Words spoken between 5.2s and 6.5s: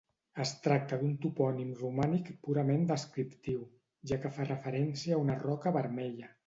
a una roca vermella.